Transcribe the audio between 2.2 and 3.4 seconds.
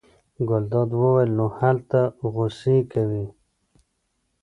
غوسې کوې.